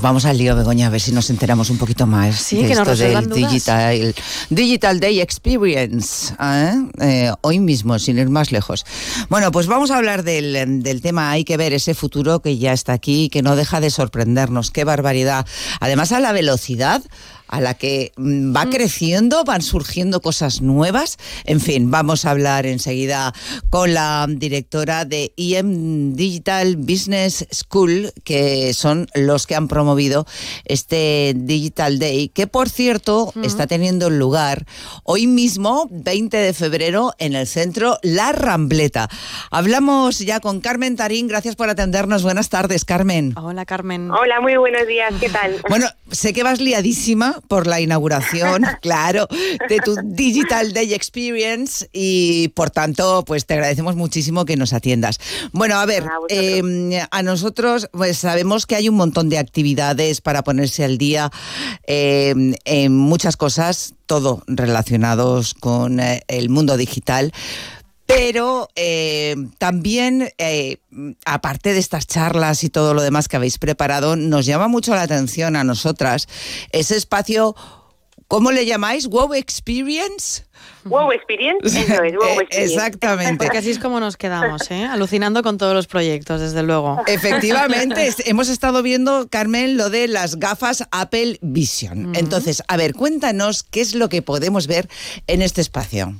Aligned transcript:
Vamos 0.00 0.24
al 0.26 0.38
lío, 0.38 0.54
Begoña, 0.54 0.86
a 0.86 0.90
ver 0.90 1.00
si 1.00 1.10
nos 1.10 1.28
enteramos 1.28 1.70
un 1.70 1.78
poquito 1.78 2.06
más 2.06 2.36
sí, 2.36 2.62
de 2.62 2.68
que 2.68 2.72
esto 2.72 2.94
del 2.94 3.28
digital, 3.30 4.14
digital 4.48 5.00
Day 5.00 5.20
Experience, 5.20 6.34
¿eh? 6.40 6.72
Eh, 7.00 7.32
hoy 7.40 7.58
mismo, 7.58 7.98
sin 7.98 8.16
ir 8.18 8.28
más 8.28 8.52
lejos. 8.52 8.86
Bueno, 9.28 9.50
pues 9.50 9.66
vamos 9.66 9.90
a 9.90 9.96
hablar 9.96 10.22
del, 10.22 10.82
del, 10.82 11.00
tema, 11.00 11.32
hay 11.32 11.44
que 11.44 11.56
ver 11.56 11.72
ese 11.72 11.94
futuro 11.94 12.40
que 12.40 12.58
ya 12.58 12.72
está 12.72 12.92
aquí 12.92 13.24
y 13.24 13.28
que 13.28 13.42
no 13.42 13.56
deja 13.56 13.80
de 13.80 13.90
sorprendernos, 13.90 14.70
qué 14.70 14.84
barbaridad. 14.84 15.46
Además, 15.80 16.12
a 16.12 16.20
la 16.20 16.30
velocidad 16.30 17.02
a 17.48 17.60
la 17.60 17.74
que 17.74 18.12
mm, 18.16 18.54
va 18.54 18.66
mm. 18.66 18.70
creciendo, 18.70 19.44
van 19.44 19.62
surgiendo 19.62 20.20
cosas 20.20 20.60
nuevas. 20.60 21.18
En 21.44 21.60
fin, 21.60 21.90
vamos 21.90 22.24
a 22.24 22.30
hablar 22.30 22.66
enseguida 22.66 23.34
con 23.70 23.94
la 23.94 24.26
directora 24.28 25.04
de 25.04 25.32
IM 25.36 26.14
Digital 26.14 26.76
Business 26.76 27.46
School, 27.52 28.12
que 28.24 28.74
son 28.74 29.08
los 29.14 29.46
que 29.46 29.54
han 29.54 29.68
promovido 29.68 30.26
este 30.64 31.34
Digital 31.36 31.98
Day, 31.98 32.28
que 32.28 32.46
por 32.46 32.68
cierto 32.68 33.32
está 33.42 33.66
teniendo 33.66 34.10
lugar 34.10 34.66
hoy 35.04 35.26
mismo, 35.26 35.88
20 35.90 36.36
de 36.36 36.52
febrero, 36.52 37.12
en 37.18 37.34
el 37.34 37.46
centro 37.46 37.98
La 38.02 38.32
Rambleta. 38.32 39.08
Hablamos 39.50 40.18
ya 40.18 40.40
con 40.40 40.60
Carmen 40.60 40.96
Tarín, 40.96 41.28
gracias 41.28 41.56
por 41.56 41.68
atendernos. 41.70 42.22
Buenas 42.22 42.48
tardes, 42.48 42.84
Carmen. 42.84 43.34
Hola, 43.36 43.64
Carmen. 43.64 44.10
Hola, 44.10 44.40
muy 44.40 44.56
buenos 44.56 44.86
días, 44.86 45.14
¿qué 45.20 45.28
tal? 45.28 45.60
Bueno, 45.68 45.86
sé 46.10 46.32
que 46.32 46.42
vas 46.42 46.60
liadísima 46.60 47.37
por 47.46 47.66
la 47.66 47.80
inauguración, 47.80 48.64
claro, 48.82 49.28
de 49.68 49.78
tu 49.78 49.96
Digital 50.04 50.72
Day 50.72 50.94
Experience 50.94 51.88
y 51.92 52.48
por 52.48 52.70
tanto, 52.70 53.24
pues 53.26 53.46
te 53.46 53.54
agradecemos 53.54 53.96
muchísimo 53.96 54.44
que 54.44 54.56
nos 54.56 54.72
atiendas. 54.72 55.20
Bueno, 55.52 55.76
a 55.76 55.86
ver, 55.86 56.04
em, 56.28 56.90
a 57.10 57.22
nosotros 57.22 57.88
pues 57.92 58.18
sabemos 58.18 58.66
que 58.66 58.76
hay 58.76 58.88
un 58.88 58.96
montón 58.96 59.28
de 59.28 59.38
actividades 59.38 60.20
para 60.20 60.42
ponerse 60.42 60.84
al 60.84 60.98
día 60.98 61.30
em, 61.86 62.54
en 62.64 62.96
muchas 62.96 63.36
cosas, 63.36 63.94
todo 64.06 64.42
relacionados 64.46 65.54
con 65.54 66.00
eh, 66.00 66.22
el 66.28 66.48
mundo 66.48 66.76
digital. 66.76 67.32
Pero 68.08 68.70
eh, 68.74 69.36
también, 69.58 70.30
eh, 70.38 70.78
aparte 71.26 71.74
de 71.74 71.78
estas 71.78 72.06
charlas 72.06 72.64
y 72.64 72.70
todo 72.70 72.94
lo 72.94 73.02
demás 73.02 73.28
que 73.28 73.36
habéis 73.36 73.58
preparado, 73.58 74.16
nos 74.16 74.46
llama 74.46 74.66
mucho 74.66 74.94
la 74.94 75.02
atención 75.02 75.56
a 75.56 75.62
nosotras 75.62 76.26
ese 76.72 76.96
espacio, 76.96 77.54
¿cómo 78.26 78.50
le 78.50 78.64
llamáis? 78.64 79.08
¿Wow 79.08 79.34
Experience? 79.34 80.46
Wow 80.84 81.12
Experience, 81.12 81.68
eso 81.68 82.02
es, 82.02 82.14
wow 82.14 82.40
Experience. 82.40 82.74
Exactamente. 82.74 83.44
Porque 83.44 83.58
así 83.58 83.72
es 83.72 83.78
como 83.78 84.00
nos 84.00 84.16
quedamos, 84.16 84.70
¿eh? 84.70 84.86
alucinando 84.86 85.42
con 85.42 85.58
todos 85.58 85.74
los 85.74 85.86
proyectos, 85.86 86.40
desde 86.40 86.62
luego. 86.62 87.02
Efectivamente, 87.06 88.10
hemos 88.24 88.48
estado 88.48 88.82
viendo, 88.82 89.28
Carmen, 89.28 89.76
lo 89.76 89.90
de 89.90 90.08
las 90.08 90.36
gafas 90.36 90.82
Apple 90.92 91.38
Vision. 91.42 92.16
Entonces, 92.16 92.62
a 92.68 92.78
ver, 92.78 92.94
cuéntanos 92.94 93.64
qué 93.64 93.82
es 93.82 93.94
lo 93.94 94.08
que 94.08 94.22
podemos 94.22 94.66
ver 94.66 94.88
en 95.26 95.42
este 95.42 95.60
espacio. 95.60 96.14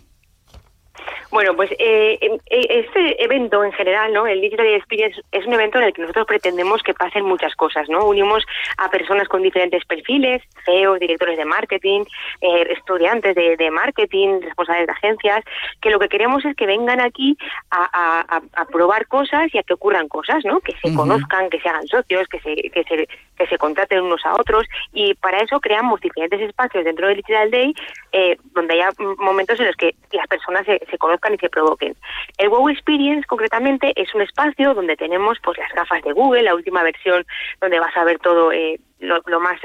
Bueno, 1.31 1.55
pues 1.55 1.71
eh, 1.79 2.19
em, 2.23 2.39
eh, 2.49 2.85
este 2.87 3.23
evento 3.23 3.63
en 3.63 3.73
general, 3.73 4.15
¿no? 4.15 4.27
El 4.27 4.41
Digital 4.41 4.67
Experience 4.67 5.21
es 5.31 5.45
un 5.47 5.53
evento 5.53 5.79
en 5.79 5.85
el 5.85 5.93
que 5.93 6.01
nosotros 6.01 6.27
pretendemos 6.27 6.83
que 6.83 6.95
pasen 6.95 7.25
muchas 7.25 7.55
cosas, 7.55 7.87
¿no? 7.91 8.07
Unimos 8.07 8.47
a 8.79 8.91
personas 8.91 9.29
con 9.29 9.43
diferentes 9.43 9.85
perfiles, 9.85 10.43
CEOs, 10.65 10.99
directores 11.01 11.37
de 11.37 11.45
marketing, 11.45 12.05
eh, 12.41 12.69
estudiantes 12.71 13.35
de, 13.35 13.71
marketing, 13.71 14.41
responsables 14.41 14.87
de 14.87 14.93
agencias, 14.93 15.45
que 15.83 15.91
lo 15.91 15.99
que 15.99 16.09
queremos 16.09 16.45
es 16.47 16.57
que 16.57 16.67
vengan 16.67 17.01
aquí 17.01 17.37
a, 17.71 18.41
probar 18.73 19.07
cosas 19.07 19.53
y 19.55 19.59
a 19.59 19.63
que 19.63 19.75
ocurran 19.75 20.09
cosas, 20.09 20.45
¿no? 20.45 20.61
Que 20.61 20.73
se 20.83 20.95
conozcan, 20.95 21.51
que 21.51 21.61
se 21.61 21.69
hagan 21.69 21.87
socios, 21.87 22.27
que 22.29 22.41
se, 22.41 22.55
que 22.71 22.85
se, 22.85 23.09
que 23.37 23.47
se 23.47 23.59
contraten 23.59 24.01
unos 24.01 24.25
a 24.25 24.35
otros 24.35 24.67
y 24.93 25.15
para 25.15 25.39
eso 25.39 25.61
creamos 25.61 26.01
diferentes 26.01 26.41
espacios 26.41 26.85
dentro 26.85 27.07
del 27.07 27.17
Digital 27.17 27.51
Day 27.51 27.75
donde 28.55 28.75
haya 28.75 28.91
momentos 29.19 29.59
en 29.61 29.67
los 29.67 29.77
que 29.77 29.95
las 30.13 30.27
personas 30.27 30.65
se, 30.67 30.81
se 30.91 30.99
y 31.33 31.39
se 31.39 31.49
provoquen. 31.49 31.97
El 32.39 32.49
Wow 32.49 32.69
Experience, 32.69 33.27
concretamente, 33.27 33.93
es 34.01 34.15
un 34.15 34.23
espacio 34.23 34.75
donde 34.75 34.97
tenemos 34.97 35.39
pues 35.43 35.59
las 35.59 35.73
gafas 35.73 36.03
de 36.03 36.13
Google, 36.13 36.43
la 36.43 36.55
última 36.55 36.83
versión 36.83 37.25
donde 37.61 37.81
vas 37.81 37.97
a 37.97 38.05
ver 38.05 38.19
todo 38.19 38.53
eh, 38.53 38.81
lo, 39.01 39.41
más 39.41 39.59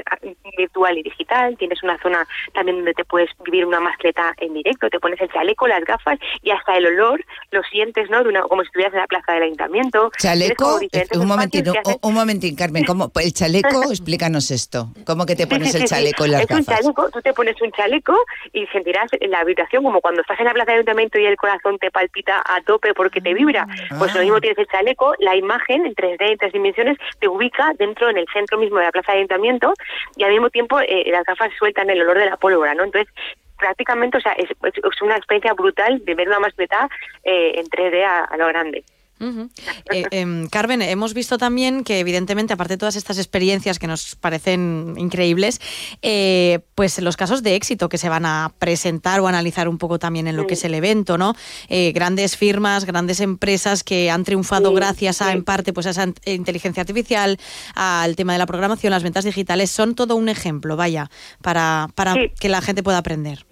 virtual 0.56 0.98
y 0.98 1.02
digital. 1.02 1.56
Tienes 1.58 1.82
una 1.82 1.98
zona 1.98 2.26
también 2.52 2.78
donde 2.78 2.94
te 2.94 3.04
puedes 3.04 3.30
vivir 3.44 3.66
una 3.66 3.80
mascleta 3.80 4.34
en 4.38 4.54
directo, 4.54 4.88
te 4.88 5.00
pones 5.00 5.20
el 5.20 5.30
chaleco, 5.30 5.66
las 5.66 5.84
gafas 5.84 6.18
y 6.42 6.50
hasta 6.50 6.76
el 6.76 6.86
olor 6.86 7.24
lo 7.50 7.62
sientes, 7.64 8.08
¿no? 8.10 8.22
De 8.22 8.28
una, 8.28 8.42
como 8.42 8.62
si 8.62 8.66
estuvieras 8.66 8.94
en 8.94 9.00
la 9.00 9.06
plaza 9.06 9.32
del 9.32 9.44
ayuntamiento. 9.44 10.10
Chaleco, 10.18 10.80
un 11.14 11.26
momentito, 11.26 11.72
un 12.02 12.14
momentín, 12.14 12.56
Carmen, 12.56 12.84
¿cómo, 12.84 13.10
el 13.20 13.32
chaleco, 13.32 13.82
explícanos 13.90 14.50
esto. 14.50 14.88
¿Cómo 15.06 15.26
que 15.26 15.36
te 15.36 15.46
pones 15.46 15.74
el 15.74 15.84
chaleco 15.84 16.26
y 16.26 16.30
las 16.30 16.42
es 16.42 16.46
gafas? 16.48 16.66
Un 16.66 16.74
chaleco, 16.74 17.10
tú 17.10 17.22
te 17.22 17.32
pones 17.32 17.60
un 17.62 17.72
chaleco 17.72 18.16
y 18.52 18.66
sentirás 18.68 19.10
la 19.20 19.44
vibración 19.44 19.82
como 19.82 20.00
cuando 20.00 20.20
estás 20.20 20.38
en 20.38 20.46
la 20.46 20.52
plaza 20.52 20.72
del 20.72 20.80
ayuntamiento 20.80 21.18
y 21.18 21.26
el 21.26 21.36
corazón 21.36 21.78
te 21.78 21.90
palpita 21.90 22.42
a 22.44 22.60
tope 22.62 22.94
porque 22.94 23.20
te 23.20 23.34
vibra. 23.34 23.66
Pues 23.98 24.14
lo 24.14 24.20
mismo 24.20 24.36
ah. 24.36 24.40
tienes 24.40 24.58
el 24.58 24.66
chaleco, 24.66 25.14
la 25.18 25.36
imagen 25.36 25.86
en 25.86 25.94
3D, 25.94 26.32
en 26.32 26.38
tres 26.38 26.52
dimensiones, 26.52 26.98
te 27.20 27.28
ubica 27.28 27.72
dentro 27.78 28.08
en 28.10 28.18
el 28.18 28.26
centro 28.32 28.58
mismo 28.58 28.78
de 28.78 28.84
la 28.84 28.92
plaza 28.92 29.12
del 29.26 29.72
y 30.16 30.24
al 30.24 30.30
mismo 30.30 30.50
tiempo 30.50 30.80
eh, 30.80 31.04
las 31.10 31.24
gafas 31.24 31.50
sueltan 31.58 31.90
el 31.90 32.02
olor 32.02 32.18
de 32.18 32.26
la 32.26 32.36
pólvora, 32.36 32.74
¿no? 32.74 32.84
Entonces, 32.84 33.12
prácticamente, 33.58 34.18
o 34.18 34.20
sea, 34.20 34.32
es, 34.32 34.48
una 35.02 35.16
experiencia 35.16 35.54
brutal 35.54 36.04
de 36.04 36.14
ver 36.14 36.28
una 36.28 36.40
mascleta 36.40 36.88
eh, 37.22 37.52
en 37.56 37.66
3D 37.66 38.04
a 38.04 38.36
lo 38.36 38.46
grande. 38.48 38.84
Eh, 39.20 40.04
em, 40.10 40.48
Carmen, 40.48 40.82
hemos 40.82 41.14
visto 41.14 41.38
también 41.38 41.84
que 41.84 42.00
evidentemente, 42.00 42.52
aparte 42.52 42.74
de 42.74 42.78
todas 42.78 42.96
estas 42.96 43.18
experiencias 43.18 43.78
que 43.78 43.86
nos 43.86 44.16
parecen 44.16 44.94
increíbles, 44.98 45.60
eh, 46.02 46.60
pues 46.74 47.00
los 47.00 47.16
casos 47.16 47.42
de 47.42 47.54
éxito 47.54 47.88
que 47.88 47.98
se 47.98 48.08
van 48.08 48.26
a 48.26 48.52
presentar 48.58 49.20
o 49.20 49.26
analizar 49.26 49.68
un 49.68 49.78
poco 49.78 49.98
también 49.98 50.26
en 50.26 50.36
lo 50.36 50.46
que 50.46 50.54
es 50.54 50.64
el 50.64 50.74
evento, 50.74 51.16
¿no? 51.16 51.34
Eh, 51.68 51.92
grandes 51.92 52.36
firmas, 52.36 52.84
grandes 52.84 53.20
empresas 53.20 53.84
que 53.84 54.10
han 54.10 54.24
triunfado 54.24 54.72
gracias 54.72 55.22
a, 55.22 55.32
en 55.32 55.44
parte, 55.44 55.72
pues 55.72 55.86
a 55.86 55.90
esa 55.90 56.08
inteligencia 56.26 56.80
artificial, 56.80 57.38
al 57.74 58.16
tema 58.16 58.32
de 58.32 58.38
la 58.38 58.46
programación, 58.46 58.90
las 58.90 59.02
ventas 59.02 59.24
digitales, 59.24 59.70
son 59.70 59.94
todo 59.94 60.16
un 60.16 60.28
ejemplo, 60.28 60.76
vaya, 60.76 61.10
para, 61.40 61.88
para 61.94 62.14
que 62.38 62.48
la 62.48 62.60
gente 62.60 62.82
pueda 62.82 62.98
aprender. 62.98 63.46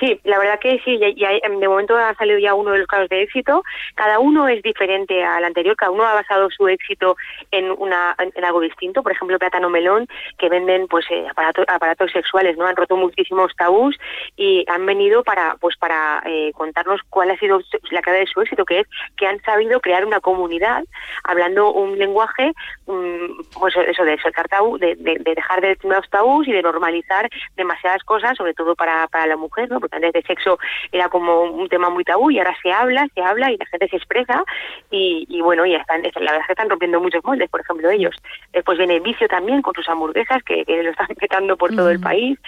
Sí, 0.00 0.20
la 0.24 0.38
verdad 0.38 0.58
que 0.58 0.78
sí, 0.84 0.98
ya, 0.98 1.30
de 1.30 1.68
momento 1.68 1.96
ha 1.96 2.14
salido 2.16 2.38
ya 2.38 2.54
uno 2.54 2.72
de 2.72 2.78
los 2.78 2.86
casos 2.86 3.08
de 3.08 3.22
éxito. 3.22 3.62
Cada 3.94 4.18
uno 4.18 4.46
es 4.46 4.62
diferente 4.62 5.24
al 5.24 5.44
anterior, 5.44 5.74
cada 5.74 5.90
uno 5.90 6.04
ha 6.04 6.12
basado 6.12 6.50
su 6.50 6.68
éxito 6.68 7.16
en, 7.50 7.70
una, 7.70 8.14
en, 8.18 8.44
algo 8.44 8.60
distinto. 8.60 9.02
Por 9.02 9.12
ejemplo, 9.12 9.38
Plátano 9.38 9.70
Melón, 9.70 10.06
que 10.38 10.50
venden 10.50 10.86
pues 10.88 11.06
eh, 11.10 11.26
aparatos, 11.30 11.64
aparatos 11.68 12.12
sexuales, 12.12 12.58
¿no? 12.58 12.66
Han 12.66 12.76
roto 12.76 12.96
muchísimos 12.96 13.54
tabús 13.56 13.96
y 14.36 14.64
han 14.68 14.84
venido 14.84 15.24
para 15.24 15.56
pues 15.60 15.76
para 15.78 16.22
eh, 16.26 16.52
contarnos 16.54 17.00
cuál 17.08 17.30
ha 17.30 17.38
sido 17.38 17.60
la 17.90 18.02
clave 18.02 18.20
de 18.20 18.26
su 18.26 18.42
éxito, 18.42 18.66
que 18.66 18.80
es 18.80 18.86
que 19.16 19.26
han 19.26 19.40
sabido 19.42 19.80
crear 19.80 20.04
una 20.04 20.20
comunidad 20.20 20.84
hablando 21.24 21.72
un 21.72 21.98
lenguaje, 21.98 22.52
mm, 22.86 23.58
pues 23.58 23.74
eso 23.76 24.04
de 24.04 24.18
soltar 24.18 24.48
tabú, 24.48 24.76
de, 24.76 24.94
de, 24.96 25.16
de 25.20 25.34
dejar 25.34 25.62
de 25.62 25.78
los 25.84 26.08
tabús 26.10 26.46
y 26.46 26.52
de 26.52 26.62
normalizar 26.62 27.30
demasiadas 27.56 28.02
cosas, 28.04 28.36
sobre 28.36 28.52
todo 28.52 28.74
para, 28.74 29.06
para 29.08 29.26
la 29.26 29.36
mujer, 29.36 29.70
¿no? 29.70 29.80
Porque 29.88 30.06
antes 30.06 30.12
de 30.12 30.22
sexo 30.22 30.58
era 30.92 31.08
como 31.08 31.42
un 31.42 31.68
tema 31.68 31.90
muy 31.90 32.04
tabú 32.04 32.30
y 32.30 32.38
ahora 32.38 32.56
se 32.62 32.72
habla, 32.72 33.06
se 33.14 33.20
habla 33.20 33.52
y 33.52 33.56
la 33.56 33.66
gente 33.66 33.88
se 33.88 33.96
expresa 33.96 34.44
y, 34.90 35.40
bueno, 35.40 35.66
ya 35.66 35.78
están, 35.78 36.02
la 36.02 36.10
verdad 36.10 36.40
es 36.40 36.46
que 36.46 36.52
están 36.52 36.70
rompiendo 36.70 37.00
muchos 37.00 37.24
moldes, 37.24 37.48
por 37.50 37.60
ejemplo, 37.60 37.90
ellos. 37.90 38.14
Después 38.52 38.78
viene 38.78 39.00
Vicio 39.00 39.28
también 39.28 39.62
con 39.62 39.74
sus 39.74 39.88
hamburguesas 39.88 40.42
que, 40.42 40.64
lo 40.66 40.90
están 40.90 41.06
petando 41.20 41.56
por 41.56 41.74
todo 41.74 41.90
el 41.90 42.00
país 42.00 42.38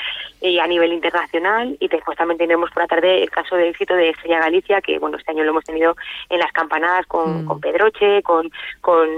y 0.40 0.58
a 0.58 0.66
nivel 0.66 0.92
internacional 0.92 1.76
y 1.80 1.88
después 1.88 2.16
también 2.16 2.38
tenemos 2.38 2.70
por 2.70 2.82
la 2.82 2.88
tarde 2.88 3.22
el 3.22 3.30
caso 3.30 3.56
de 3.56 3.68
éxito 3.68 3.94
de 3.94 4.10
Estrella 4.10 4.40
Galicia 4.40 4.80
que 4.80 4.98
bueno, 4.98 5.16
este 5.16 5.30
año 5.30 5.44
lo 5.44 5.50
hemos 5.50 5.64
tenido 5.64 5.96
en 6.28 6.38
las 6.38 6.52
campanadas 6.52 7.06
con, 7.06 7.44
con 7.44 7.60
Pedroche, 7.60 8.22
con, 8.22 8.50
con 8.80 9.08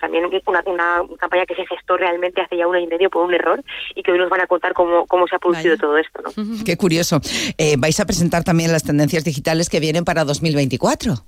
también 0.00 0.24
una, 0.46 0.62
una 0.62 1.02
campaña 1.18 1.46
que 1.46 1.54
se 1.54 1.66
gestó 1.66 1.96
realmente 1.96 2.40
hace 2.40 2.56
ya 2.56 2.66
un 2.66 2.74
año 2.74 2.84
y 2.84 2.88
medio 2.88 3.10
por 3.10 3.24
un 3.24 3.34
error 3.34 3.62
y 3.94 4.02
que 4.02 4.12
hoy 4.12 4.18
nos 4.18 4.30
van 4.30 4.40
a 4.40 4.46
contar 4.46 4.72
cómo, 4.72 5.06
cómo 5.06 5.26
se 5.26 5.36
ha 5.36 5.38
producido 5.38 5.76
todo 5.76 5.96
esto. 5.96 6.22
¿no? 6.22 6.30
Qué 6.64 6.76
curioso. 6.76 7.20
Eh, 7.58 7.76
vais 7.78 7.98
a 8.00 8.06
presentar 8.06 8.44
también 8.44 8.72
las 8.72 8.82
tendencias 8.82 9.24
digitales 9.24 9.68
que 9.68 9.80
vienen 9.80 10.04
para 10.04 10.24
2024. 10.24 11.24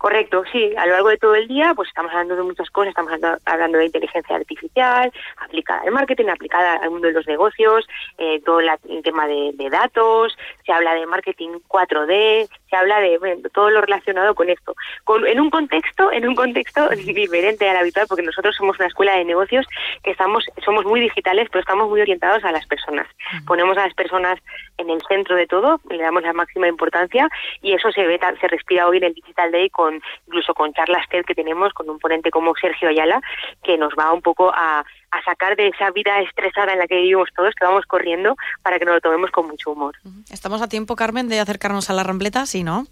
Correcto, 0.00 0.44
sí. 0.50 0.72
A 0.78 0.86
lo 0.86 0.92
largo 0.92 1.10
de 1.10 1.18
todo 1.18 1.34
el 1.34 1.46
día, 1.46 1.74
pues 1.76 1.88
estamos 1.88 2.10
hablando 2.10 2.34
de 2.34 2.42
muchas 2.42 2.70
cosas. 2.70 2.88
Estamos 2.88 3.12
hablando 3.44 3.76
de 3.76 3.84
inteligencia 3.84 4.34
artificial, 4.34 5.12
aplicada 5.36 5.82
al 5.82 5.90
marketing, 5.90 6.28
aplicada 6.28 6.76
al 6.76 6.88
mundo 6.88 7.08
de 7.08 7.12
los 7.12 7.26
negocios, 7.26 7.86
eh, 8.16 8.40
todo 8.46 8.60
el 8.60 8.70
tema 9.04 9.28
de, 9.28 9.52
datos. 9.70 10.38
Se 10.64 10.72
habla 10.72 10.94
de 10.94 11.04
marketing 11.04 11.58
4D, 11.68 12.48
se 12.70 12.76
habla 12.76 12.98
de 13.00 13.42
todo 13.52 13.68
lo 13.68 13.82
relacionado 13.82 14.34
con 14.34 14.48
esto. 14.48 14.74
Con, 15.04 15.26
en 15.26 15.38
un 15.38 15.50
contexto, 15.50 16.10
en 16.10 16.26
un 16.26 16.34
contexto 16.34 16.88
diferente 16.96 17.68
al 17.68 17.76
habitual, 17.76 18.06
porque 18.08 18.22
nosotros 18.22 18.56
somos 18.56 18.78
una 18.78 18.88
escuela 18.88 19.18
de 19.18 19.26
negocios 19.26 19.66
que 20.02 20.12
estamos, 20.12 20.46
somos 20.64 20.86
muy 20.86 21.00
digitales, 21.00 21.48
pero 21.50 21.60
estamos 21.60 21.90
muy 21.90 22.00
orientados 22.00 22.42
a 22.44 22.52
las 22.52 22.66
personas. 22.66 23.06
Ponemos 23.46 23.76
a 23.76 23.84
las 23.84 23.92
personas 23.92 24.40
en 24.78 24.88
el 24.88 25.02
centro 25.06 25.36
de 25.36 25.46
todo, 25.46 25.78
le 25.90 26.02
damos 26.02 26.22
la 26.22 26.32
máxima 26.32 26.68
importancia 26.68 27.28
y 27.60 27.74
eso 27.74 27.92
se 27.92 28.06
ve, 28.06 28.18
se 28.40 28.48
respira 28.48 28.86
hoy 28.88 28.96
en 28.96 29.04
el 29.04 29.14
Digital 29.14 29.52
Day 29.52 29.68
con 29.68 29.89
con 29.90 30.02
incluso 30.26 30.54
con 30.54 30.72
charlas 30.72 31.08
TED 31.08 31.24
que 31.24 31.34
tenemos 31.34 31.72
con 31.72 31.88
un 31.90 31.98
ponente 31.98 32.30
como 32.30 32.54
Sergio 32.54 32.88
Ayala, 32.88 33.20
que 33.62 33.76
nos 33.76 33.92
va 33.98 34.12
un 34.12 34.22
poco 34.22 34.52
a, 34.54 34.80
a 34.80 35.22
sacar 35.24 35.56
de 35.56 35.68
esa 35.68 35.90
vida 35.90 36.20
estresada 36.20 36.72
en 36.72 36.78
la 36.78 36.86
que 36.86 36.96
vivimos 36.96 37.28
todos, 37.34 37.54
que 37.54 37.64
vamos 37.64 37.84
corriendo, 37.86 38.36
para 38.62 38.78
que 38.78 38.84
nos 38.84 38.94
lo 38.94 39.00
tomemos 39.00 39.30
con 39.30 39.46
mucho 39.48 39.72
humor. 39.72 39.96
¿Estamos 40.30 40.62
a 40.62 40.68
tiempo, 40.68 40.96
Carmen, 40.96 41.28
de 41.28 41.40
acercarnos 41.40 41.90
a 41.90 41.94
la 41.94 42.04
rampleta? 42.04 42.46
Sí, 42.46 42.62
¿no? 42.62 42.86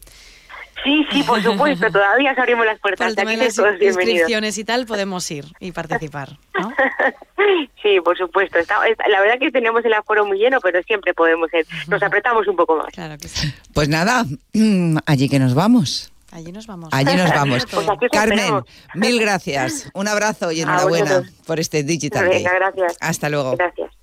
Sí, 0.84 1.06
sí, 1.10 1.22
por 1.22 1.42
supuesto, 1.42 1.86
todavía 1.92 2.32
abrimos 2.36 2.64
las 2.64 2.78
puertas. 2.78 3.14
Por 3.14 3.28
el 3.28 3.38
de 3.38 3.44
las 3.46 3.58
inscripciones 3.80 4.58
y 4.58 4.64
tal, 4.64 4.86
podemos 4.86 5.28
ir 5.30 5.44
y 5.60 5.72
participar, 5.72 6.30
¿no? 6.54 6.72
sí, 7.82 8.00
por 8.00 8.16
supuesto. 8.16 8.58
la 9.08 9.20
verdad 9.20 9.38
que 9.38 9.50
tenemos 9.50 9.84
el 9.84 9.94
aforo 9.94 10.24
muy 10.24 10.38
lleno, 10.38 10.60
pero 10.60 10.82
siempre 10.82 11.14
podemos 11.14 11.52
ir. 11.52 11.66
Nos 11.88 12.02
apretamos 12.02 12.46
un 12.46 12.56
poco 12.56 12.76
más. 12.76 12.92
Claro 12.94 13.18
que 13.18 13.28
sí. 13.28 13.52
Pues 13.74 13.88
nada, 13.88 14.24
allí 15.06 15.28
que 15.28 15.38
nos 15.38 15.54
vamos. 15.54 16.12
Allí 16.30 16.52
nos 16.52 16.66
vamos. 16.66 16.90
Allí 16.92 17.16
nos 17.16 17.30
vamos. 17.34 17.66
Pues 17.70 17.86
Carmen, 18.12 18.62
mil 18.94 19.20
gracias. 19.20 19.90
Un 19.94 20.08
abrazo 20.08 20.52
y 20.52 20.60
enhorabuena 20.62 21.22
por 21.46 21.58
este 21.60 21.82
Digital 21.82 22.28
Day. 22.28 22.44
gracias. 22.44 22.96
Hasta 23.00 23.28
luego. 23.28 23.56
Gracias. 23.56 23.97